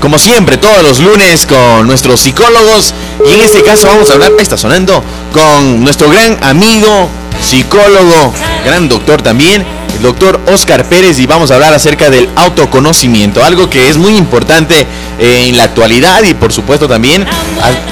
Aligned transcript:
como 0.00 0.18
siempre, 0.18 0.56
todos 0.56 0.82
los 0.82 1.00
lunes 1.00 1.46
con 1.46 1.86
nuestros 1.86 2.20
psicólogos. 2.20 2.94
Y 3.26 3.32
en 3.32 3.40
este 3.40 3.62
caso 3.62 3.86
vamos 3.88 4.10
a 4.10 4.14
hablar, 4.14 4.32
está 4.38 4.56
sonando, 4.56 5.02
con 5.32 5.82
nuestro 5.82 6.08
gran 6.08 6.38
amigo, 6.42 7.08
psicólogo, 7.42 8.32
gran 8.64 8.88
doctor 8.88 9.22
también, 9.22 9.64
el 9.96 10.02
doctor 10.02 10.40
Oscar 10.46 10.84
Pérez. 10.84 11.18
Y 11.18 11.26
vamos 11.26 11.50
a 11.50 11.54
hablar 11.54 11.74
acerca 11.74 12.10
del 12.10 12.28
autoconocimiento, 12.36 13.44
algo 13.44 13.68
que 13.68 13.88
es 13.88 13.96
muy 13.96 14.16
importante 14.16 14.86
en 15.18 15.56
la 15.56 15.64
actualidad 15.64 16.22
y 16.22 16.34
por 16.34 16.52
supuesto 16.52 16.86
también 16.86 17.26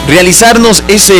realizarnos 0.06 0.84
ese, 0.86 1.14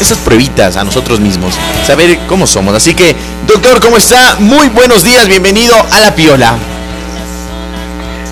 esas 0.00 0.18
pruebitas 0.18 0.76
a 0.76 0.84
nosotros 0.84 1.18
mismos, 1.18 1.54
saber 1.86 2.18
cómo 2.28 2.46
somos. 2.46 2.74
Así 2.74 2.94
que, 2.94 3.16
doctor, 3.46 3.80
¿cómo 3.80 3.96
está? 3.96 4.36
Muy 4.38 4.68
buenos 4.68 5.02
días, 5.02 5.26
bienvenido 5.26 5.74
a 5.90 6.00
La 6.00 6.14
Piola. 6.14 6.73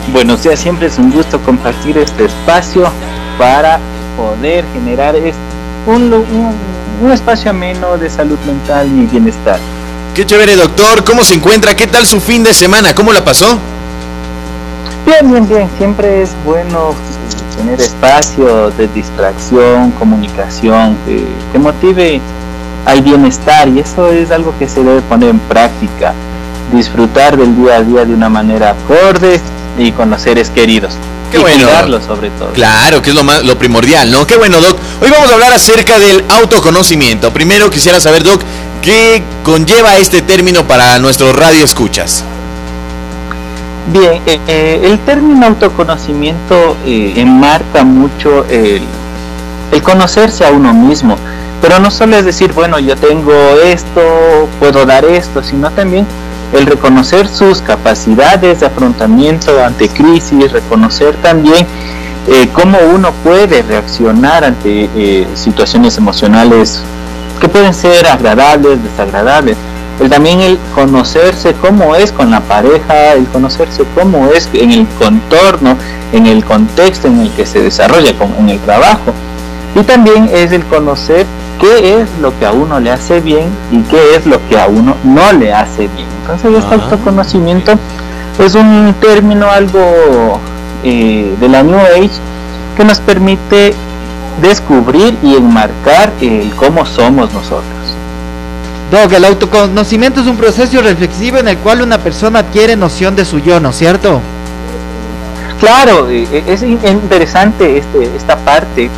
Buenos 0.08 0.42
días, 0.42 0.58
siempre 0.58 0.88
es 0.88 0.98
un 0.98 1.12
gusto 1.12 1.40
compartir 1.40 1.96
este 1.96 2.24
espacio 2.24 2.90
para 3.38 3.78
poder 4.16 4.64
generar 4.74 5.14
un, 5.86 6.12
un, 7.00 7.12
espacio 7.12 7.50
ameno 7.50 7.96
de 7.96 8.10
salud 8.10 8.38
mental 8.44 8.88
y 8.88 9.06
bienestar. 9.06 9.58
Qué 10.14 10.26
chévere, 10.26 10.56
doctor. 10.56 11.04
¿Cómo 11.04 11.22
se 11.22 11.34
encuentra? 11.34 11.76
¿Qué 11.76 11.86
tal 11.86 12.04
su 12.04 12.20
fin 12.20 12.42
de 12.42 12.52
semana? 12.52 12.94
¿Cómo 12.94 13.12
la 13.12 13.24
pasó? 13.24 13.58
Bien, 15.06 15.30
bien, 15.30 15.48
bien. 15.48 15.70
Siempre 15.78 16.22
es 16.22 16.30
bueno 16.44 16.94
tener 17.56 17.80
espacio 17.80 18.70
de 18.72 18.88
distracción, 18.88 19.92
comunicación, 19.92 20.96
que, 21.06 21.24
que 21.52 21.58
motive 21.58 22.20
al 22.86 23.02
bienestar 23.02 23.68
y 23.68 23.78
eso 23.78 24.10
es 24.10 24.32
algo 24.32 24.52
que 24.58 24.68
se 24.68 24.82
debe 24.82 25.00
poner 25.02 25.30
en 25.30 25.38
práctica. 25.38 26.12
Disfrutar 26.72 27.36
del 27.36 27.56
día 27.56 27.76
a 27.76 27.82
día 27.82 28.04
de 28.04 28.14
una 28.14 28.28
manera 28.28 28.70
acorde 28.70 29.40
y 29.78 29.92
con 29.92 30.10
los 30.10 30.22
seres 30.22 30.50
queridos. 30.50 30.94
Qué 31.30 31.38
bueno. 31.38 31.66
sobre 32.06 32.30
todo. 32.30 32.52
Claro, 32.52 33.00
que 33.00 33.10
es 33.10 33.16
lo, 33.16 33.24
más, 33.24 33.42
lo 33.42 33.56
primordial, 33.56 34.10
¿no? 34.10 34.26
Qué 34.26 34.36
bueno, 34.36 34.60
Doc. 34.60 34.76
Hoy 35.00 35.10
vamos 35.10 35.30
a 35.30 35.34
hablar 35.34 35.52
acerca 35.52 35.98
del 35.98 36.22
autoconocimiento. 36.28 37.32
Primero 37.32 37.70
quisiera 37.70 38.00
saber, 38.00 38.22
Doc, 38.22 38.42
¿qué 38.82 39.22
conlleva 39.42 39.96
este 39.96 40.20
término 40.20 40.66
para 40.66 40.98
nuestros 40.98 41.34
radio 41.34 41.64
escuchas? 41.64 42.22
Bien, 43.92 44.22
eh, 44.26 44.40
eh, 44.46 44.80
el 44.84 44.98
término 45.00 45.46
autoconocimiento 45.46 46.76
eh, 46.84 47.14
enmarca 47.16 47.82
mucho 47.82 48.44
el, 48.48 48.82
el 49.72 49.82
conocerse 49.82 50.44
a 50.44 50.50
uno 50.50 50.72
mismo, 50.74 51.16
pero 51.60 51.78
no 51.80 51.90
solo 51.90 52.16
es 52.16 52.24
decir, 52.24 52.52
bueno, 52.52 52.78
yo 52.78 52.94
tengo 52.96 53.32
esto, 53.64 54.48
puedo 54.60 54.84
dar 54.84 55.04
esto, 55.04 55.42
sino 55.42 55.70
también 55.70 56.06
el 56.52 56.66
reconocer 56.66 57.28
sus 57.28 57.62
capacidades 57.62 58.60
de 58.60 58.66
afrontamiento 58.66 59.62
ante 59.64 59.88
crisis, 59.88 60.52
reconocer 60.52 61.14
también 61.16 61.66
eh, 62.28 62.48
cómo 62.52 62.78
uno 62.94 63.10
puede 63.24 63.62
reaccionar 63.62 64.44
ante 64.44 64.88
eh, 64.94 65.26
situaciones 65.34 65.96
emocionales 65.96 66.82
que 67.40 67.48
pueden 67.48 67.74
ser 67.74 68.06
agradables, 68.06 68.82
desagradables. 68.82 69.56
El, 70.00 70.08
también 70.08 70.40
el 70.40 70.58
conocerse 70.74 71.54
cómo 71.54 71.96
es 71.96 72.12
con 72.12 72.30
la 72.30 72.40
pareja, 72.40 73.14
el 73.14 73.26
conocerse 73.26 73.84
cómo 73.94 74.28
es 74.28 74.48
en 74.52 74.70
el 74.70 74.86
contorno, 74.98 75.76
en 76.12 76.26
el 76.26 76.44
contexto 76.44 77.08
en 77.08 77.20
el 77.20 77.30
que 77.30 77.46
se 77.46 77.60
desarrolla, 77.60 78.12
en 78.38 78.48
el 78.48 78.58
trabajo. 78.60 79.12
Y 79.74 79.82
también 79.84 80.30
es 80.32 80.52
el 80.52 80.64
conocer 80.66 81.26
qué 81.60 82.00
es 82.00 82.08
lo 82.20 82.36
que 82.38 82.46
a 82.46 82.52
uno 82.52 82.80
le 82.80 82.90
hace 82.90 83.20
bien 83.20 83.48
y 83.70 83.80
qué 83.82 84.16
es 84.16 84.26
lo 84.26 84.38
que 84.48 84.58
a 84.58 84.66
uno 84.66 84.96
no 85.04 85.32
le 85.32 85.52
hace 85.52 85.88
bien. 85.88 86.08
Entonces 86.22 86.54
este 86.58 86.74
autoconocimiento 86.74 87.72
es 88.38 88.54
un 88.54 88.94
término 89.00 89.50
algo 89.50 90.40
eh, 90.84 91.34
de 91.38 91.48
la 91.48 91.62
New 91.62 91.78
Age 91.78 92.10
que 92.76 92.84
nos 92.84 93.00
permite 93.00 93.74
descubrir 94.40 95.16
y 95.22 95.36
enmarcar 95.36 96.12
el 96.20 96.54
cómo 96.56 96.86
somos 96.86 97.32
nosotros. 97.32 97.64
Doc, 98.90 99.12
el 99.12 99.24
autoconocimiento 99.24 100.20
es 100.20 100.26
un 100.26 100.36
proceso 100.36 100.82
reflexivo 100.82 101.38
en 101.38 101.48
el 101.48 101.58
cual 101.58 101.82
una 101.82 101.98
persona 101.98 102.40
adquiere 102.40 102.76
noción 102.76 103.16
de 103.16 103.24
su 103.24 103.38
yo, 103.38 103.58
¿no 103.58 103.70
es 103.70 103.76
cierto? 103.76 104.20
Claro, 105.60 106.10
eh, 106.10 106.26
eh, 106.30 106.44
es 106.46 106.62
interesante 106.62 107.78
este, 107.78 108.16
esta 108.16 108.36
parte 108.36 108.90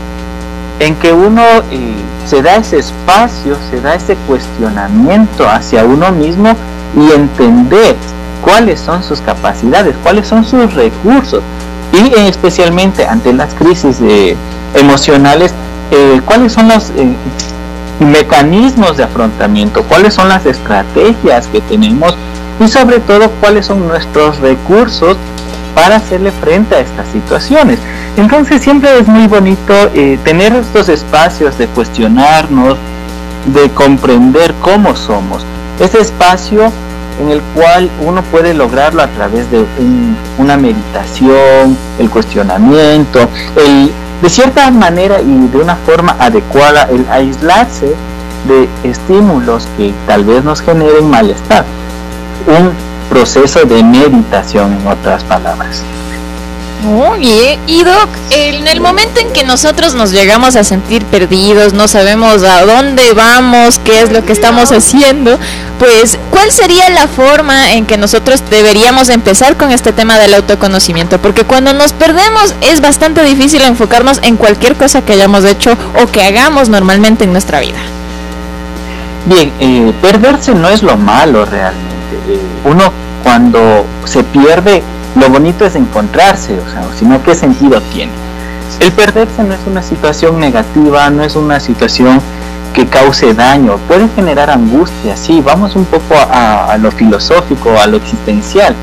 en 0.80 0.94
que 0.96 1.12
uno 1.12 1.42
eh, 1.70 1.94
se 2.26 2.42
da 2.42 2.56
ese 2.56 2.78
espacio, 2.78 3.56
se 3.70 3.80
da 3.80 3.94
ese 3.94 4.16
cuestionamiento 4.26 5.48
hacia 5.48 5.84
uno 5.84 6.10
mismo 6.12 6.54
y 6.96 7.12
entender 7.12 7.96
cuáles 8.42 8.80
son 8.80 9.02
sus 9.02 9.20
capacidades, 9.20 9.94
cuáles 10.02 10.26
son 10.26 10.44
sus 10.44 10.74
recursos. 10.74 11.42
Y 11.92 12.12
especialmente 12.28 13.06
ante 13.06 13.32
las 13.32 13.54
crisis 13.54 13.98
eh, 14.00 14.36
emocionales, 14.74 15.54
eh, 15.90 16.20
cuáles 16.24 16.52
son 16.52 16.68
los 16.68 16.90
mecanismos 18.00 18.96
de 18.96 19.04
afrontamiento, 19.04 19.84
cuáles 19.84 20.14
son 20.14 20.28
las 20.28 20.44
estrategias 20.44 21.46
que 21.46 21.60
tenemos 21.60 22.16
y 22.60 22.68
sobre 22.68 22.98
todo 23.00 23.30
cuáles 23.40 23.66
son 23.66 23.86
nuestros 23.86 24.38
recursos 24.38 25.16
para 25.74 25.96
hacerle 25.96 26.32
frente 26.32 26.74
a 26.74 26.80
estas 26.80 27.06
situaciones. 27.08 27.78
Entonces 28.16 28.62
siempre 28.62 28.98
es 28.98 29.08
muy 29.08 29.26
bonito 29.26 29.74
eh, 29.94 30.18
tener 30.24 30.54
estos 30.54 30.88
espacios 30.88 31.58
de 31.58 31.66
cuestionarnos, 31.68 32.78
de 33.46 33.68
comprender 33.70 34.54
cómo 34.60 34.94
somos. 34.96 35.44
Ese 35.80 36.00
espacio 36.00 36.72
en 37.20 37.30
el 37.30 37.40
cual 37.54 37.90
uno 38.04 38.22
puede 38.22 38.54
lograrlo 38.54 39.02
a 39.02 39.08
través 39.08 39.50
de 39.50 39.64
una 40.38 40.56
meditación, 40.56 41.76
el 41.98 42.10
cuestionamiento, 42.10 43.28
el 43.56 43.90
de 44.22 44.30
cierta 44.30 44.70
manera 44.70 45.20
y 45.20 45.48
de 45.48 45.58
una 45.58 45.76
forma 45.76 46.16
adecuada 46.18 46.88
el 46.90 47.06
aislarse 47.10 47.94
de 48.48 48.68
estímulos 48.88 49.68
que 49.76 49.92
tal 50.06 50.24
vez 50.24 50.44
nos 50.44 50.60
generen 50.60 51.10
malestar. 51.10 51.64
Un 52.46 52.72
proceso 53.10 53.64
de 53.64 53.82
meditación 53.82 54.72
en 54.72 54.86
otras 54.86 55.24
palabras. 55.24 55.82
Oye, 56.86 57.58
y 57.66 57.82
Doc, 57.82 58.08
en 58.28 58.68
el 58.68 58.80
momento 58.80 59.18
en 59.18 59.32
que 59.32 59.42
nosotros 59.42 59.94
nos 59.94 60.10
llegamos 60.10 60.54
a 60.54 60.64
sentir 60.64 61.02
perdidos, 61.06 61.72
no 61.72 61.88
sabemos 61.88 62.42
a 62.42 62.66
dónde 62.66 63.14
vamos, 63.14 63.78
qué 63.78 64.02
es 64.02 64.12
lo 64.12 64.22
que 64.22 64.32
estamos 64.32 64.70
haciendo, 64.70 65.38
pues, 65.78 66.18
¿cuál 66.30 66.50
sería 66.50 66.90
la 66.90 67.08
forma 67.08 67.72
en 67.72 67.86
que 67.86 67.96
nosotros 67.96 68.42
deberíamos 68.50 69.08
empezar 69.08 69.56
con 69.56 69.70
este 69.70 69.92
tema 69.92 70.18
del 70.18 70.34
autoconocimiento? 70.34 71.18
Porque 71.18 71.44
cuando 71.44 71.72
nos 71.72 71.94
perdemos 71.94 72.54
es 72.60 72.82
bastante 72.82 73.22
difícil 73.22 73.62
enfocarnos 73.62 74.20
en 74.22 74.36
cualquier 74.36 74.76
cosa 74.76 75.00
que 75.00 75.14
hayamos 75.14 75.44
hecho 75.44 75.74
o 76.02 76.06
que 76.06 76.22
hagamos 76.22 76.68
normalmente 76.68 77.24
en 77.24 77.32
nuestra 77.32 77.60
vida. 77.60 77.80
Bien, 79.24 79.50
eh, 79.58 79.92
perderse 80.02 80.54
no 80.54 80.68
es 80.68 80.82
lo 80.82 80.98
malo 80.98 81.46
realmente. 81.46 81.93
Uno 82.64 82.92
cuando 83.22 83.86
se 84.04 84.22
pierde 84.22 84.82
lo 85.16 85.28
bonito 85.28 85.64
es 85.64 85.76
encontrarse, 85.76 86.58
o 86.58 86.70
sea, 86.70 86.84
sino 86.98 87.22
qué 87.22 87.34
sentido 87.34 87.80
tiene. 87.92 88.12
El 88.80 88.90
perderse 88.92 89.44
no 89.44 89.54
es 89.54 89.60
una 89.66 89.82
situación 89.82 90.40
negativa, 90.40 91.08
no 91.10 91.22
es 91.22 91.36
una 91.36 91.60
situación 91.60 92.20
que 92.72 92.86
cause 92.86 93.32
daño, 93.34 93.76
puede 93.86 94.08
generar 94.08 94.50
angustia, 94.50 95.16
sí, 95.16 95.40
vamos 95.40 95.76
un 95.76 95.84
poco 95.84 96.14
a, 96.18 96.76
lo 96.80 96.90
filosófico, 96.90 97.78
a 97.80 97.86
lo 97.86 97.96
existencial. 97.96 98.74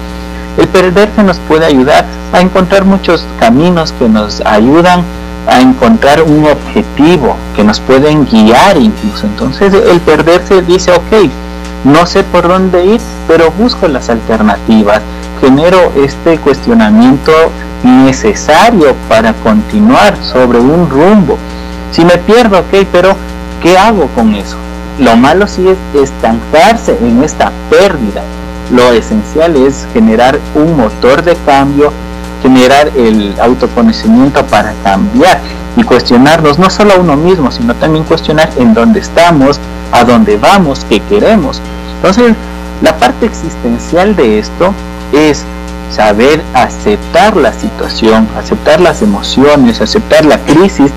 El 0.58 0.68
perderse 0.69 1.23
nos 1.23 1.38
puede 1.40 1.66
ayudar 1.66 2.06
a 2.31 2.40
encontrar 2.40 2.85
muchos 2.85 3.25
caminos 3.40 3.91
que 3.91 4.08
nos 4.08 4.41
ayudan 4.46 5.03
a 5.47 5.59
encontrar 5.59 6.22
un 6.22 6.46
objetivo, 6.46 7.35
que 7.56 7.63
nos 7.66 7.81
pueden 7.81 8.25
guiar 8.25 8.78
incluso. 8.78 9.25
Entonces 9.25 9.73
el 9.73 10.00
perderse 10.00 10.62
dice, 10.62 10.91
ok, 10.94 11.29
no 11.83 12.05
sé 12.05 12.23
por 12.23 12.47
dónde 12.47 12.85
ir, 12.85 13.01
pero 13.27 13.51
busco 13.51 13.87
las 13.87 14.09
alternativas 14.09 15.01
genero 15.41 15.91
este 15.95 16.37
cuestionamiento 16.37 17.31
necesario 17.83 18.95
para 19.09 19.33
continuar 19.33 20.16
sobre 20.23 20.59
un 20.59 20.89
rumbo. 20.89 21.37
Si 21.91 22.05
me 22.05 22.17
pierdo, 22.19 22.59
ok, 22.59 22.87
pero 22.91 23.16
¿qué 23.61 23.78
hago 23.78 24.07
con 24.16 24.33
eso? 24.35 24.55
Lo 24.99 25.17
malo 25.17 25.47
sí 25.47 25.67
es 25.67 25.78
estancarse 26.01 26.95
en 27.01 27.23
esta 27.23 27.51
pérdida. 27.69 28.22
Lo 28.72 28.93
esencial 28.93 29.55
es 29.55 29.87
generar 29.93 30.39
un 30.53 30.77
motor 30.77 31.23
de 31.23 31.35
cambio, 31.37 31.91
generar 32.43 32.91
el 32.95 33.35
autoconocimiento 33.41 34.45
para 34.45 34.73
cambiar 34.84 35.41
y 35.78 35.84
cuestionarnos 35.84 36.59
no 36.59 36.70
solo 36.70 36.94
a 36.94 36.97
uno 36.97 37.16
mismo, 37.16 37.52
sino 37.52 37.73
también 37.76 38.03
cuestionar 38.03 38.50
en 38.58 38.73
dónde 38.73 39.00
estamos, 39.00 39.59
a 39.91 40.03
dónde 40.03 40.38
vamos, 40.38 40.85
qué 40.90 41.00
queremos. 41.02 41.62
Entonces, 41.96 42.34
la 42.82 42.97
parte 42.97 43.26
existencial 43.26 44.16
de 44.16 44.40
esto 44.40 44.73
es 45.14 45.44
saber 45.91 46.41
aceptar 46.53 47.35
la 47.35 47.53
situación, 47.53 48.28
aceptar 48.38 48.79
las 48.79 49.02
emociones, 49.02 49.82
aceptar 49.82 50.26
la 50.26 50.40
crisis 50.40 50.91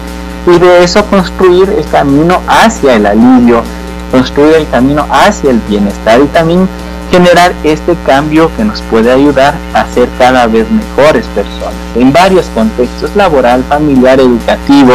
y 0.46 0.58
de 0.58 0.84
eso 0.84 1.04
construir 1.06 1.68
el 1.76 1.84
camino 1.86 2.40
hacia 2.46 2.96
el 2.96 3.06
alivio, 3.06 3.62
construir 4.10 4.54
el 4.54 4.68
camino 4.68 5.06
hacia 5.10 5.50
el 5.50 5.60
bienestar 5.68 6.20
y 6.20 6.26
también 6.28 6.68
generar 7.14 7.54
este 7.62 7.94
cambio 8.04 8.50
que 8.56 8.64
nos 8.64 8.82
puede 8.82 9.12
ayudar 9.12 9.54
a 9.72 9.86
ser 9.86 10.08
cada 10.18 10.48
vez 10.48 10.66
mejores 10.68 11.24
personas 11.26 11.76
en 11.94 12.12
varios 12.12 12.46
contextos, 12.46 13.14
laboral, 13.14 13.62
familiar, 13.68 14.18
educativo, 14.18 14.92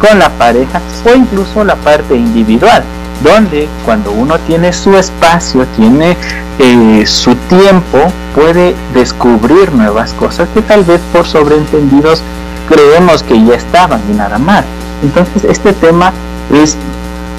con 0.00 0.20
la 0.20 0.28
pareja 0.30 0.80
o 1.04 1.16
incluso 1.16 1.64
la 1.64 1.74
parte 1.74 2.14
individual, 2.14 2.84
donde 3.24 3.68
cuando 3.84 4.12
uno 4.12 4.38
tiene 4.38 4.72
su 4.72 4.96
espacio, 4.96 5.66
tiene 5.76 6.16
eh, 6.60 7.02
su 7.06 7.34
tiempo, 7.34 7.98
puede 8.36 8.76
descubrir 8.94 9.72
nuevas 9.72 10.12
cosas 10.12 10.48
que 10.54 10.62
tal 10.62 10.84
vez 10.84 11.00
por 11.12 11.26
sobreentendidos 11.26 12.22
creemos 12.68 13.24
que 13.24 13.44
ya 13.44 13.56
estaban 13.56 14.00
y 14.08 14.14
nada 14.14 14.38
más. 14.38 14.64
Entonces 15.02 15.42
este 15.42 15.72
tema 15.72 16.12
es 16.52 16.76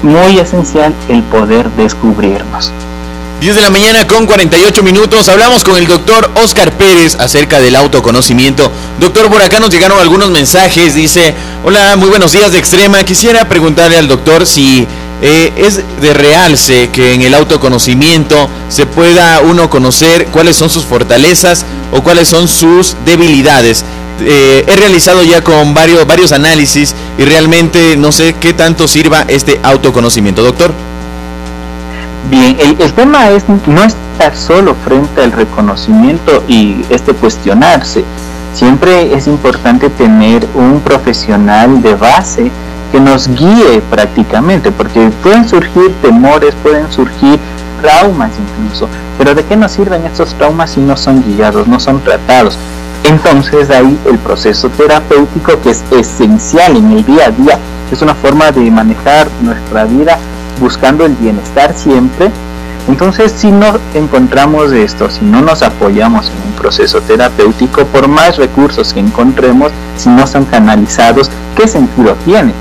muy 0.02 0.38
esencial 0.38 0.92
el 1.08 1.22
poder 1.22 1.70
descubrirnos. 1.70 2.70
10 3.40 3.56
de 3.56 3.60
la 3.60 3.70
mañana 3.70 4.06
con 4.06 4.26
48 4.26 4.82
minutos. 4.82 5.28
Hablamos 5.28 5.64
con 5.64 5.76
el 5.76 5.86
doctor 5.86 6.30
Oscar 6.42 6.72
Pérez 6.72 7.16
acerca 7.18 7.60
del 7.60 7.76
autoconocimiento. 7.76 8.70
Doctor, 9.00 9.30
por 9.30 9.42
acá 9.42 9.60
nos 9.60 9.70
llegaron 9.70 9.98
algunos 9.98 10.30
mensajes. 10.30 10.94
Dice, 10.94 11.34
hola, 11.64 11.96
muy 11.96 12.08
buenos 12.08 12.32
días 12.32 12.52
de 12.52 12.58
Extrema. 12.58 13.04
Quisiera 13.04 13.46
preguntarle 13.48 13.98
al 13.98 14.08
doctor 14.08 14.46
si 14.46 14.86
eh, 15.20 15.52
es 15.56 15.80
de 16.00 16.14
realce 16.14 16.88
que 16.90 17.12
en 17.12 17.22
el 17.22 17.34
autoconocimiento 17.34 18.48
se 18.68 18.86
pueda 18.86 19.40
uno 19.40 19.68
conocer 19.68 20.26
cuáles 20.26 20.56
son 20.56 20.70
sus 20.70 20.84
fortalezas 20.84 21.66
o 21.92 22.02
cuáles 22.02 22.28
son 22.28 22.48
sus 22.48 22.96
debilidades. 23.04 23.84
Eh, 24.20 24.64
he 24.66 24.76
realizado 24.76 25.22
ya 25.22 25.42
con 25.42 25.74
varios, 25.74 26.06
varios 26.06 26.32
análisis 26.32 26.94
y 27.18 27.24
realmente 27.24 27.96
no 27.96 28.12
sé 28.12 28.36
qué 28.40 28.52
tanto 28.52 28.88
sirva 28.88 29.24
este 29.28 29.60
autoconocimiento, 29.62 30.42
doctor. 30.42 30.72
Bien, 32.30 32.56
el, 32.58 32.92
tema 32.94 33.28
es 33.30 33.44
no 33.48 33.84
estar 33.84 34.34
solo 34.34 34.74
frente 34.74 35.22
al 35.22 35.32
reconocimiento 35.32 36.42
y 36.48 36.82
este 36.88 37.12
cuestionarse. 37.12 38.02
Siempre 38.54 39.14
es 39.14 39.26
importante 39.26 39.90
tener 39.90 40.46
un 40.54 40.80
profesional 40.80 41.82
de 41.82 41.94
base 41.94 42.50
que 42.92 43.00
nos 43.00 43.28
guíe 43.28 43.82
prácticamente, 43.90 44.72
porque 44.72 45.10
pueden 45.22 45.46
surgir 45.46 45.92
temores, 46.00 46.54
pueden 46.62 46.90
surgir 46.90 47.38
traumas 47.82 48.30
incluso, 48.38 48.88
pero 49.18 49.34
¿de 49.34 49.44
qué 49.44 49.56
nos 49.56 49.72
sirven 49.72 50.06
estos 50.06 50.32
traumas 50.34 50.70
si 50.70 50.80
no 50.80 50.96
son 50.96 51.22
guiados, 51.22 51.66
no 51.66 51.78
son 51.78 52.00
tratados? 52.00 52.56
Entonces 53.02 53.68
ahí 53.68 53.98
el 54.06 54.18
proceso 54.18 54.70
terapéutico 54.70 55.60
que 55.60 55.70
es 55.70 55.82
esencial 55.90 56.76
en 56.76 56.92
el 56.92 57.04
día 57.04 57.26
a 57.26 57.30
día, 57.30 57.58
es 57.92 58.00
una 58.00 58.14
forma 58.14 58.50
de 58.50 58.70
manejar 58.70 59.28
nuestra 59.42 59.84
vida 59.84 60.18
buscando 60.60 61.04
el 61.04 61.14
bienestar 61.14 61.74
siempre. 61.74 62.30
Entonces, 62.88 63.32
si 63.34 63.50
no 63.50 63.78
encontramos 63.94 64.72
esto, 64.72 65.10
si 65.10 65.24
no 65.24 65.40
nos 65.40 65.62
apoyamos 65.62 66.26
en 66.26 66.50
un 66.50 66.52
proceso 66.52 67.00
terapéutico, 67.00 67.86
por 67.86 68.08
más 68.08 68.36
recursos 68.36 68.92
que 68.92 69.00
encontremos, 69.00 69.72
si 69.96 70.10
no 70.10 70.26
son 70.26 70.44
canalizados, 70.44 71.30
¿qué 71.56 71.66
sentido 71.66 72.14
tiene? 72.24 72.52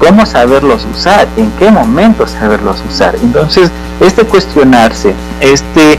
¿Cómo 0.00 0.26
saberlos 0.26 0.86
usar? 0.92 1.28
¿En 1.36 1.50
qué 1.52 1.70
momento 1.70 2.26
saberlos 2.26 2.82
usar? 2.88 3.16
Entonces, 3.22 3.70
este 4.00 4.24
cuestionarse, 4.24 5.14
este 5.40 5.98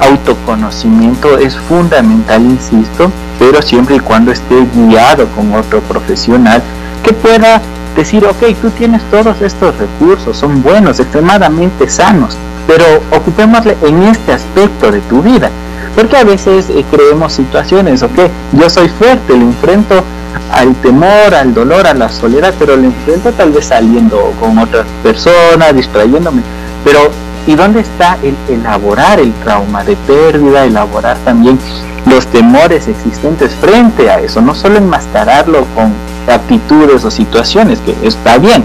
autoconocimiento 0.00 1.38
es 1.38 1.56
fundamental, 1.56 2.42
insisto, 2.42 3.10
pero 3.38 3.60
siempre 3.62 3.96
y 3.96 4.00
cuando 4.00 4.32
esté 4.32 4.66
guiado 4.74 5.26
con 5.28 5.52
otro 5.54 5.80
profesional 5.80 6.62
que 7.02 7.12
pueda 7.12 7.60
decir, 7.98 8.24
ok, 8.24 8.54
tú 8.62 8.70
tienes 8.70 9.02
todos 9.10 9.42
estos 9.42 9.76
recursos, 9.76 10.36
son 10.36 10.62
buenos, 10.62 11.00
extremadamente 11.00 11.88
sanos, 11.90 12.36
pero 12.66 12.84
ocupémosle 13.10 13.76
en 13.82 14.04
este 14.04 14.32
aspecto 14.32 14.92
de 14.92 15.00
tu 15.00 15.20
vida. 15.20 15.50
Porque 15.96 16.16
a 16.16 16.22
veces 16.22 16.70
eh, 16.70 16.84
creemos 16.88 17.32
situaciones, 17.32 18.04
ok, 18.04 18.30
yo 18.52 18.70
soy 18.70 18.88
fuerte, 18.88 19.36
le 19.36 19.42
enfrento 19.42 20.04
al 20.52 20.76
temor, 20.76 21.34
al 21.34 21.52
dolor, 21.52 21.88
a 21.88 21.94
la 21.94 22.08
soledad, 22.08 22.54
pero 22.56 22.76
le 22.76 22.86
enfrento 22.86 23.32
tal 23.32 23.50
vez 23.50 23.66
saliendo 23.66 24.32
con 24.38 24.56
otras 24.58 24.86
personas, 25.02 25.74
distrayéndome. 25.74 26.42
Pero, 26.84 27.10
¿y 27.48 27.56
dónde 27.56 27.80
está 27.80 28.16
el 28.22 28.36
elaborar 28.48 29.18
el 29.18 29.32
trauma 29.42 29.82
de 29.82 29.96
pérdida, 29.96 30.64
elaborar 30.64 31.16
también 31.24 31.58
los 32.06 32.26
temores 32.28 32.86
existentes 32.86 33.52
frente 33.56 34.08
a 34.08 34.20
eso? 34.20 34.40
No 34.40 34.54
solo 34.54 34.78
enmascararlo 34.78 35.66
con 35.74 35.92
actitudes 36.28 37.04
o 37.04 37.10
situaciones, 37.10 37.78
que 37.80 37.94
está 38.06 38.38
bien, 38.38 38.62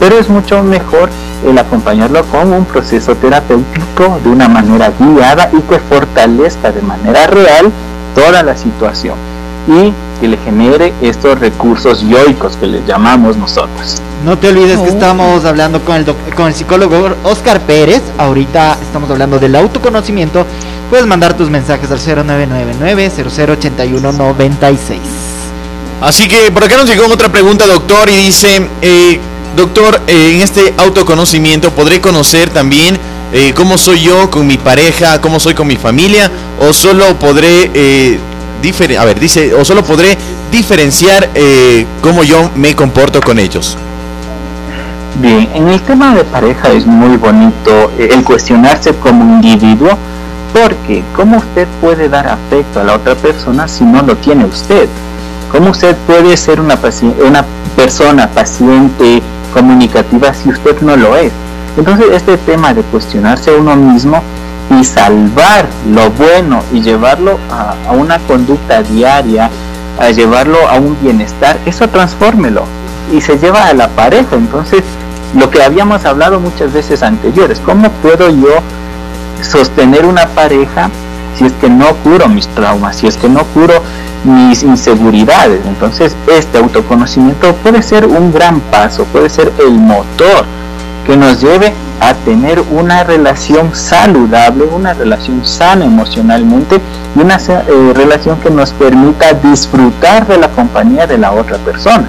pero 0.00 0.18
es 0.18 0.28
mucho 0.28 0.62
mejor 0.62 1.10
el 1.46 1.58
acompañarlo 1.58 2.24
con 2.26 2.52
un 2.52 2.64
proceso 2.64 3.14
terapéutico 3.16 4.18
de 4.22 4.30
una 4.30 4.48
manera 4.48 4.92
guiada 4.98 5.50
y 5.52 5.60
que 5.62 5.78
fortalezca 5.78 6.72
de 6.72 6.82
manera 6.82 7.26
real 7.26 7.70
toda 8.14 8.42
la 8.42 8.56
situación 8.56 9.16
y 9.66 9.92
que 10.20 10.28
le 10.28 10.36
genere 10.38 10.92
estos 11.00 11.38
recursos 11.38 12.02
yoicos 12.02 12.56
que 12.56 12.66
les 12.66 12.86
llamamos 12.86 13.36
nosotros. 13.36 14.00
No 14.24 14.38
te 14.38 14.48
olvides 14.48 14.80
que 14.80 14.88
estamos 14.88 15.44
hablando 15.44 15.80
con 15.80 15.96
el, 15.96 16.06
con 16.34 16.46
el 16.46 16.54
psicólogo 16.54 17.10
Oscar 17.24 17.60
Pérez. 17.60 18.02
Ahorita 18.16 18.78
estamos 18.80 19.10
hablando 19.10 19.38
del 19.38 19.54
autoconocimiento. 19.54 20.46
Puedes 20.88 21.06
mandar 21.06 21.36
tus 21.36 21.50
mensajes 21.50 21.90
al 21.90 21.98
0999 21.98 23.10
008196. 23.10 25.33
Así 26.00 26.28
que 26.28 26.50
por 26.50 26.64
acá 26.64 26.76
nos 26.76 26.88
llegó 26.88 27.06
otra 27.06 27.30
pregunta, 27.30 27.66
doctor, 27.66 28.08
y 28.10 28.16
dice, 28.16 28.68
eh, 28.82 29.20
doctor, 29.56 30.00
eh, 30.06 30.32
en 30.34 30.42
este 30.42 30.74
autoconocimiento 30.76 31.70
podré 31.70 32.00
conocer 32.00 32.50
también 32.50 32.98
eh, 33.32 33.52
cómo 33.54 33.78
soy 33.78 34.02
yo 34.02 34.30
con 34.30 34.46
mi 34.46 34.58
pareja, 34.58 35.20
cómo 35.20 35.40
soy 35.40 35.54
con 35.54 35.66
mi 35.66 35.76
familia, 35.76 36.30
o 36.60 36.72
solo 36.72 37.18
podré, 37.18 38.18
a 38.98 39.04
ver, 39.04 39.20
dice, 39.20 39.54
o 39.54 39.64
solo 39.64 39.82
podré 39.82 40.16
diferenciar 40.50 41.30
cómo 42.00 42.22
yo 42.22 42.50
me 42.54 42.76
comporto 42.76 43.20
con 43.20 43.38
ellos. 43.38 43.76
Bien, 45.20 45.48
en 45.54 45.68
el 45.68 45.80
tema 45.80 46.14
de 46.14 46.24
pareja 46.24 46.72
es 46.72 46.86
muy 46.86 47.16
bonito 47.16 47.92
el 47.98 48.22
cuestionarse 48.24 48.94
como 48.94 49.36
individuo, 49.36 49.96
porque 50.52 51.02
¿cómo 51.14 51.38
usted 51.38 51.66
puede 51.80 52.08
dar 52.08 52.28
afecto 52.28 52.80
a 52.80 52.84
la 52.84 52.94
otra 52.94 53.14
persona 53.14 53.66
si 53.68 53.84
no 53.84 54.02
lo 54.02 54.16
tiene 54.16 54.44
usted? 54.44 54.88
¿Cómo 55.54 55.70
usted 55.70 55.94
puede 56.08 56.36
ser 56.36 56.58
una, 56.58 56.76
persona 57.76 58.28
paciente, 58.28 59.22
comunicativa, 59.52 60.34
si 60.34 60.48
usted 60.48 60.80
no 60.80 60.96
lo 60.96 61.16
es? 61.16 61.30
Entonces 61.76 62.06
este 62.10 62.36
tema 62.38 62.74
de 62.74 62.82
cuestionarse 62.82 63.52
a 63.52 63.60
uno 63.60 63.76
mismo 63.76 64.20
y 64.76 64.82
salvar 64.82 65.68
lo 65.92 66.10
bueno 66.10 66.60
y 66.72 66.82
llevarlo 66.82 67.38
a, 67.52 67.92
una 67.92 68.18
conducta 68.18 68.82
diaria, 68.82 69.48
a 70.00 70.10
llevarlo 70.10 70.58
a 70.68 70.74
un 70.74 70.96
bienestar, 71.00 71.56
eso 71.66 71.88
transfórmelo 71.88 72.64
y 73.12 73.20
se 73.20 73.38
lleva 73.38 73.68
a 73.68 73.74
la 73.74 73.86
pareja. 73.86 74.34
Entonces, 74.34 74.82
lo 75.38 75.50
que 75.50 75.62
habíamos 75.62 76.04
hablado 76.04 76.40
muchas 76.40 76.72
veces 76.72 77.00
anteriores, 77.04 77.60
¿cómo 77.64 77.90
puedo 78.02 78.28
yo 78.28 78.56
sostener 79.40 80.04
una 80.04 80.26
pareja 80.26 80.90
si 81.38 81.44
es 81.44 81.52
que 81.52 81.68
no 81.68 81.94
curo 82.02 82.28
mis 82.28 82.48
traumas, 82.48 82.96
si 82.96 83.06
es 83.06 83.16
que 83.16 83.28
no 83.28 83.44
curo 83.44 83.82
mis 84.24 84.62
inseguridades. 84.62 85.60
Entonces, 85.66 86.16
este 86.26 86.58
autoconocimiento 86.58 87.54
puede 87.56 87.82
ser 87.82 88.06
un 88.06 88.32
gran 88.32 88.60
paso, 88.60 89.04
puede 89.04 89.28
ser 89.28 89.52
el 89.58 89.72
motor 89.72 90.44
que 91.06 91.16
nos 91.16 91.40
lleve 91.40 91.72
a 92.00 92.14
tener 92.14 92.60
una 92.72 93.04
relación 93.04 93.74
saludable, 93.74 94.64
una 94.64 94.94
relación 94.94 95.44
sana 95.44 95.84
emocionalmente 95.84 96.80
y 97.14 97.20
una 97.20 97.36
eh, 97.36 97.92
relación 97.94 98.38
que 98.40 98.50
nos 98.50 98.72
permita 98.72 99.32
disfrutar 99.34 100.26
de 100.26 100.38
la 100.38 100.48
compañía 100.48 101.06
de 101.06 101.18
la 101.18 101.32
otra 101.32 101.58
persona. 101.58 102.06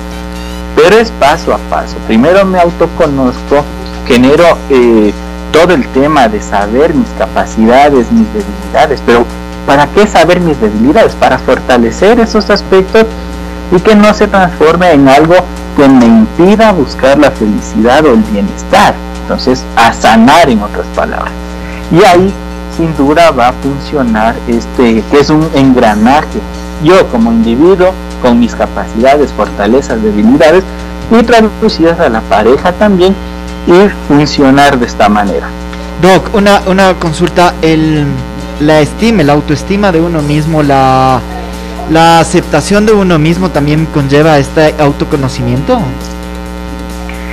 Pero 0.76 0.98
es 0.98 1.12
paso 1.12 1.54
a 1.54 1.58
paso. 1.70 1.96
Primero 2.08 2.46
me 2.46 2.60
autoconozco, 2.60 3.64
genero 4.08 4.58
eh, 4.70 5.14
todo 5.52 5.74
el 5.74 5.88
tema 5.90 6.28
de 6.28 6.42
saber 6.42 6.94
mis 6.94 7.08
capacidades, 7.18 8.12
mis 8.12 8.28
debilidades, 8.34 9.02
pero 9.06 9.26
¿Para 9.66 9.88
qué 9.88 10.06
saber 10.08 10.40
mis 10.40 10.60
debilidades? 10.60 11.14
Para 11.14 11.40
fortalecer 11.40 12.20
esos 12.20 12.50
aspectos 12.50 13.06
y 13.76 13.80
que 13.80 13.96
no 13.96 14.14
se 14.14 14.28
transforme 14.28 14.92
en 14.92 15.08
algo 15.08 15.36
que 15.76 15.88
me 15.88 16.06
impida 16.06 16.72
buscar 16.72 17.18
la 17.18 17.32
felicidad 17.32 18.06
o 18.06 18.14
el 18.14 18.22
bienestar. 18.32 18.94
Entonces, 19.24 19.64
a 19.76 19.92
sanar 19.92 20.50
en 20.50 20.62
otras 20.62 20.86
palabras. 20.96 21.34
Y 21.92 22.04
ahí, 22.04 22.32
sin 22.78 22.96
duda, 22.96 23.32
va 23.32 23.50
a 23.50 23.54
funcionar 23.54 24.36
este, 24.48 25.04
que 25.10 25.20
es 25.20 25.30
un 25.30 25.50
engranaje. 25.56 26.40
Yo 26.84 27.08
como 27.08 27.32
individuo, 27.32 27.92
con 28.22 28.40
mis 28.40 28.54
capacidades, 28.54 29.32
fortalezas, 29.32 30.02
debilidades, 30.02 30.64
y 31.12 31.24
traducidas 31.24 32.00
a 32.00 32.10
la 32.10 32.22
pareja 32.22 32.72
también, 32.74 33.16
y 33.68 33.90
funcionar 34.08 34.78
de 34.78 34.86
esta 34.86 35.10
manera. 35.10 35.48
Doc, 36.02 36.36
una, 36.36 36.62
una 36.68 36.94
consulta, 36.96 37.54
el 37.62 38.06
la 38.60 38.80
estima, 38.80 39.24
la 39.24 39.34
autoestima 39.34 39.92
de 39.92 40.02
uno 40.02 40.22
mismo, 40.22 40.64
la, 40.64 41.22
aceptación 42.20 42.86
de 42.86 42.94
uno 42.94 43.20
mismo 43.20 43.50
también 43.50 43.86
conlleva 43.88 44.38
este 44.38 44.74
autoconocimiento. 44.80 45.80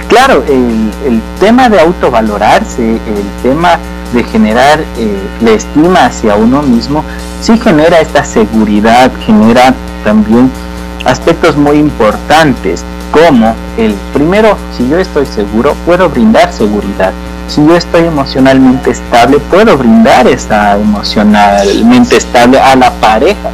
claro, 0.08 0.44
el, 0.48 1.20
tema 1.40 1.68
de 1.68 1.80
autovalorarse, 1.80 2.92
el 2.92 3.42
tema 3.42 3.78
de 4.12 4.22
generar 4.24 4.80
eh, 4.98 5.18
la 5.40 5.50
estima 5.52 6.04
hacia 6.06 6.36
uno 6.36 6.62
mismo, 6.62 7.04
sí 7.40 7.58
genera 7.58 8.00
esta 8.00 8.24
seguridad, 8.24 9.10
genera 9.24 9.74
también 10.04 10.50
aspectos 11.04 11.56
muy 11.56 11.78
importantes, 11.78 12.84
como 13.12 13.54
el 13.76 13.94
primero, 14.12 14.56
si 14.76 14.88
yo 14.88 14.98
estoy 14.98 15.26
seguro, 15.26 15.76
puedo 15.86 16.08
brindar 16.08 16.52
seguridad. 16.52 17.12
Si 17.46 17.64
yo 17.64 17.76
estoy 17.76 18.06
emocionalmente 18.06 18.90
estable, 18.90 19.38
puedo 19.38 19.76
brindar 19.76 20.26
esa 20.26 20.76
emocionalmente 20.76 22.16
estable 22.16 22.58
a 22.58 22.74
la 22.74 22.90
pareja. 22.94 23.50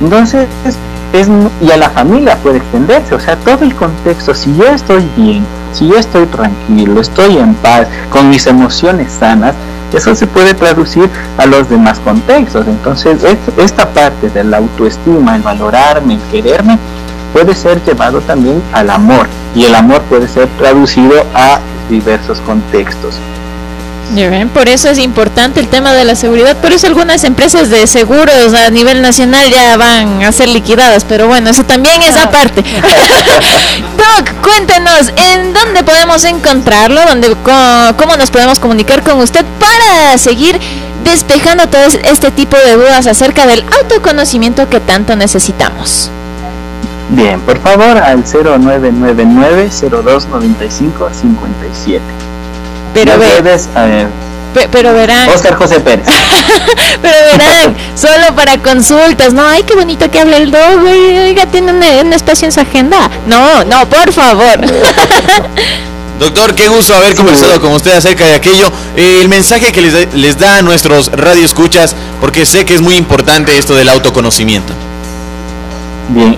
Entonces, 0.00 0.48
es, 0.64 1.28
y 1.62 1.70
a 1.70 1.76
la 1.76 1.90
familia 1.90 2.36
puede 2.36 2.58
extenderse, 2.58 3.14
o 3.14 3.20
sea, 3.20 3.36
todo 3.36 3.64
el 3.64 3.74
contexto, 3.74 4.34
si 4.34 4.54
yo 4.56 4.66
estoy 4.66 5.08
bien, 5.16 5.46
si 5.72 5.88
yo 5.88 5.96
estoy 5.96 6.26
tranquilo, 6.26 7.00
estoy 7.00 7.38
en 7.38 7.54
paz, 7.54 7.86
con 8.10 8.28
mis 8.28 8.46
emociones 8.46 9.12
sanas, 9.18 9.54
eso 9.92 10.14
se 10.14 10.26
puede 10.26 10.52
traducir 10.54 11.08
a 11.38 11.46
los 11.46 11.70
demás 11.70 11.98
contextos. 12.00 12.66
Entonces, 12.66 13.24
esta 13.56 13.88
parte 13.88 14.28
de 14.28 14.44
la 14.44 14.58
autoestima, 14.58 15.36
el 15.36 15.42
valorarme, 15.42 16.14
el 16.14 16.20
quererme, 16.30 16.78
puede 17.32 17.54
ser 17.54 17.82
llevado 17.84 18.20
también 18.20 18.62
al 18.72 18.90
amor 18.90 19.26
y 19.54 19.64
el 19.64 19.74
amor 19.74 20.02
puede 20.02 20.28
ser 20.28 20.48
traducido 20.58 21.24
a 21.34 21.60
diversos 21.88 22.40
contextos. 22.40 23.14
Por 24.54 24.68
eso 24.68 24.88
es 24.88 24.98
importante 24.98 25.60
el 25.60 25.68
tema 25.68 25.92
de 25.92 26.04
la 26.04 26.14
seguridad. 26.14 26.56
Por 26.56 26.72
eso 26.72 26.86
algunas 26.86 27.24
empresas 27.24 27.68
de 27.68 27.86
seguros 27.86 28.54
a 28.54 28.70
nivel 28.70 29.02
nacional 29.02 29.50
ya 29.50 29.76
van 29.76 30.22
a 30.22 30.32
ser 30.32 30.48
liquidadas. 30.48 31.04
Pero 31.04 31.28
bueno, 31.28 31.50
eso 31.50 31.64
también 31.64 32.00
es 32.02 32.16
aparte. 32.16 32.62
Doc, 33.96 34.32
cuéntenos, 34.42 35.12
¿en 35.16 35.52
dónde 35.52 35.84
podemos 35.84 36.24
encontrarlo? 36.24 37.00
¿Dónde, 37.06 37.36
¿Cómo 37.96 38.16
nos 38.16 38.30
podemos 38.30 38.58
comunicar 38.58 39.02
con 39.02 39.20
usted 39.20 39.44
para 39.60 40.16
seguir 40.16 40.58
despejando 41.04 41.68
todo 41.68 41.82
este 41.82 42.30
tipo 42.30 42.56
de 42.56 42.76
dudas 42.76 43.06
acerca 43.06 43.46
del 43.46 43.62
autoconocimiento 43.82 44.68
que 44.70 44.80
tanto 44.80 45.16
necesitamos? 45.16 46.10
Bien, 47.10 47.40
por 47.40 47.58
favor 47.60 47.96
al 47.96 48.22
0999 48.24 49.70
0295 49.80 51.10
57. 51.20 52.02
Pero 52.94 53.12
pero 54.72 54.92
verán. 54.92 55.28
Oscar 55.28 55.54
José 55.54 55.80
Pérez. 55.80 56.06
pero 57.02 57.16
verán, 57.32 57.76
solo 57.94 58.34
para 58.34 58.58
consultas. 58.58 59.32
No, 59.32 59.46
ay, 59.46 59.62
qué 59.62 59.74
bonito 59.74 60.10
que 60.10 60.20
habla 60.20 60.36
el 60.36 60.50
dog. 60.50 60.82
Oiga, 60.84 61.46
tiene 61.46 61.72
un, 61.72 62.12
espacio 62.12 62.46
en 62.46 62.52
su 62.52 62.60
agenda. 62.60 63.10
No, 63.26 63.64
no, 63.64 63.88
por 63.88 64.12
favor. 64.12 64.60
Doctor, 66.18 66.54
qué 66.56 66.68
gusto 66.68 66.96
haber 66.96 67.14
conversado 67.14 67.60
con 67.60 67.72
usted 67.72 67.92
acerca 67.92 68.24
de 68.24 68.34
aquello. 68.34 68.72
Eh, 68.96 69.18
el 69.20 69.28
mensaje 69.28 69.72
que 69.72 69.80
les, 69.80 70.12
les 70.14 70.36
da 70.36 70.56
a 70.56 70.62
nuestros 70.62 71.12
radioescuchas, 71.12 71.94
porque 72.20 72.44
sé 72.44 72.64
que 72.64 72.74
es 72.74 72.80
muy 72.80 72.96
importante 72.96 73.56
esto 73.56 73.76
del 73.76 73.88
autoconocimiento. 73.88 74.74
Bien, 76.10 76.36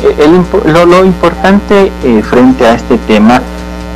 lo, 0.65 1.05
importante 1.05 1.93
eh, 2.03 2.23
frente 2.29 2.67
a 2.67 2.75
este 2.75 2.99
tema 2.99 3.41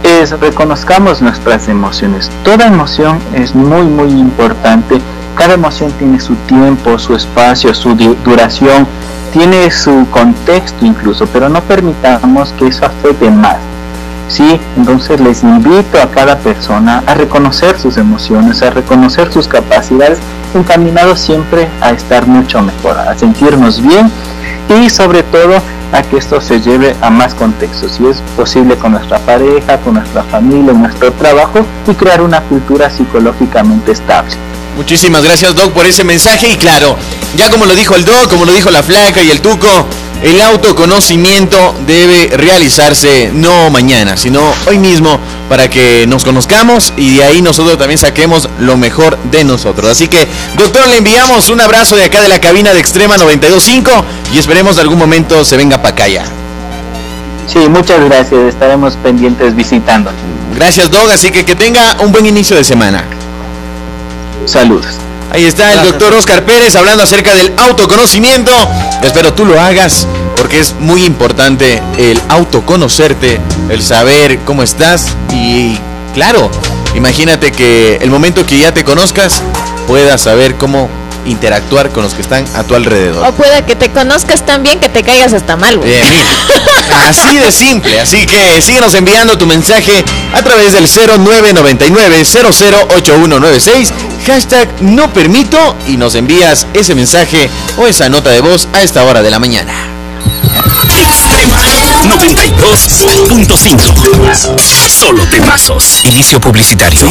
es 0.05 0.31
reconozcamos 0.39 1.21
nuestras 1.21 1.69
emociones. 1.69 2.31
Toda 2.45 2.67
emoción 2.67 3.19
es 3.35 3.57
muy, 3.57 3.83
muy 3.83 4.11
importante. 4.11 5.01
Cada 5.35 5.55
emoción 5.55 5.91
tiene 5.99 6.21
su 6.21 6.37
tiempo, 6.47 6.97
su 6.99 7.17
espacio, 7.17 7.75
su 7.75 7.95
duración, 8.25 8.87
tiene 9.33 9.69
su 9.73 10.07
contexto 10.13 10.87
incluso, 10.87 11.27
pero 11.27 11.49
no 11.49 11.61
permitamos 11.63 12.53
que 12.53 12.69
eso 12.69 12.87
afecte 12.87 13.29
más. 13.33 13.57
¿sí? 14.29 14.61
Entonces 14.77 15.19
les 15.19 15.43
invito 15.43 16.01
a 16.01 16.09
cada 16.09 16.39
persona 16.39 17.03
a 17.05 17.15
reconocer 17.15 17.81
sus 17.81 17.97
emociones, 17.97 18.63
a 18.63 18.71
reconocer 18.71 19.33
sus 19.33 19.49
capacidades, 19.49 20.19
encaminados 20.55 21.19
siempre 21.19 21.69
a 21.81 21.91
estar 21.91 22.29
mucho 22.29 22.63
mejor, 22.63 22.97
a 22.97 23.19
sentirnos 23.19 23.83
bien 23.83 24.13
y 24.69 24.91
sobre 24.91 25.23
todo 25.23 25.61
a 25.93 26.03
que 26.03 26.17
esto 26.17 26.41
se 26.41 26.61
lleve 26.61 26.95
a 27.01 27.11
más 27.11 27.35
contextos, 27.35 27.93
si 27.93 28.07
es 28.07 28.17
posible 28.37 28.77
con 28.77 28.93
nuestra 28.93 29.19
pareja, 29.21 29.79
con 29.79 29.95
nuestra 29.95 30.23
familia, 30.25 30.73
nuestro 30.73 31.13
trabajo 31.13 31.65
y 31.87 31.95
crear 31.95 32.21
una 32.21 32.41
cultura 32.43 32.91
psicológicamente 32.91 33.93
estable. 33.93 34.35
Muchísimas 34.77 35.23
gracias 35.23 35.55
Doc 35.55 35.73
por 35.73 35.87
ese 35.87 36.03
mensaje 36.03 36.49
y 36.49 36.57
claro, 36.57 36.97
ya 37.37 37.49
como 37.51 37.65
lo 37.65 37.75
dijo 37.75 37.95
el 37.95 38.05
Doc, 38.05 38.29
como 38.29 38.45
lo 38.45 38.53
dijo 38.53 38.71
la 38.71 38.83
flaca 38.83 39.23
y 39.23 39.31
el 39.31 39.41
Tuco, 39.41 39.87
el 40.23 40.41
autoconocimiento 40.41 41.75
debe 41.87 42.37
realizarse 42.37 43.31
no 43.33 43.71
mañana, 43.71 44.17
sino 44.17 44.41
hoy 44.67 44.79
mismo 44.79 45.19
para 45.49 45.69
que 45.69 46.07
nos 46.07 46.25
conozcamos 46.25 46.93
y 46.97 47.17
de 47.17 47.25
ahí 47.25 47.43
nosotros 47.43 47.77
también 47.79 47.99
saquemos 47.99 48.49
lo 48.59 48.77
mejor 48.77 49.19
de 49.31 49.45
nosotros. 49.45 49.91
Así 49.91 50.09
que, 50.09 50.27
doctor, 50.57 50.89
le 50.89 50.99
enviamos 50.99 51.49
un 51.51 51.61
abrazo 51.61 51.97
de 51.97 52.05
acá 52.05 52.23
de 52.23 52.29
la 52.29 52.41
cabina 52.41 52.73
de 52.73 52.81
Extrema 52.81 53.17
925 53.17 53.91
y 54.33 54.39
esperemos 54.39 54.79
algún 54.79 54.99
momento 54.99 55.45
se 55.45 55.57
venga 55.57 55.79
para 55.79 55.91
acá 55.91 56.09
ya. 56.09 56.25
Sí, 57.47 57.59
muchas 57.69 58.03
gracias, 58.05 58.41
estaremos 58.49 58.97
pendientes 58.97 59.55
visitando. 59.55 60.11
Gracias, 60.55 60.91
Dog, 60.91 61.11
así 61.11 61.31
que 61.31 61.45
que 61.45 61.55
tenga 61.55 61.97
un 62.01 62.13
buen 62.13 62.25
inicio 62.25 62.57
de 62.57 62.65
semana. 62.65 63.05
Saludos. 64.47 64.87
Ahí 65.31 65.45
está 65.45 65.73
el 65.73 65.83
doctor 65.83 66.15
Oscar 66.15 66.45
Pérez 66.45 66.77
hablando 66.77 67.03
acerca 67.03 67.35
del 67.35 67.53
autoconocimiento. 67.57 68.53
Espero 69.03 69.33
tú 69.33 69.45
lo 69.45 69.61
hagas 69.61 70.07
porque 70.37 70.61
es 70.61 70.75
muy 70.79 71.05
importante 71.05 71.83
el 71.99 72.21
autoconocerte, 72.29 73.41
el 73.69 73.83
saber 73.83 74.39
cómo 74.41 74.63
estás 74.63 75.09
y 75.33 75.79
claro, 76.15 76.51
imagínate 76.95 77.53
que 77.53 77.97
el 77.97 78.11
momento 78.11 78.47
que 78.47 78.59
ya 78.59 78.73
te 78.73 78.85
conozcas 78.85 79.43
puedas 79.87 80.21
saber 80.23 80.57
cómo 80.57 80.89
interactuar 81.27 81.91
con 81.91 82.03
los 82.03 82.15
que 82.15 82.23
están 82.23 82.45
a 82.55 82.65
tu 82.65 82.75
alrededor. 82.75 83.27
O 83.27 83.33
pueda 83.33 83.65
que 83.65 83.77
te 83.77 83.91
conozcas 83.91 84.45
tan 84.45 84.63
bien 84.63 84.81
que 84.81 84.89
te 84.89 85.03
caigas 85.03 85.33
hasta 85.33 85.57
mal. 85.57 85.81
así 87.09 87.39
de 87.39 87.53
simple. 87.53 88.01
Así 88.01 88.27
que 88.27 88.61
síguenos 88.63 88.95
enviando 88.95 89.39
tu 89.39 89.47
mensaje 89.47 90.05
a 90.33 90.43
través 90.43 90.73
del 90.73 90.89
0999 90.89 92.25
008196 92.25 93.93
hashtag 94.27 94.83
no 94.83 95.13
permito 95.13 95.77
y 95.87 95.97
nos 95.97 96.15
envías 96.15 96.67
ese 96.73 96.95
mensaje 96.95 97.51
o 97.77 97.87
esa 97.87 98.09
nota 98.09 98.31
de 98.31 98.41
voz 98.41 98.69
a 98.73 98.83
esta 98.83 99.05
hora 99.05 99.23
de 99.23 99.31
la 99.31 99.39
mañana. 99.39 99.73
Extrema 100.91 101.63
92.5 102.09 104.89
Solo 104.89 105.25
temazos. 105.27 106.03
Inicio 106.05 106.41
publicitario. 106.41 107.07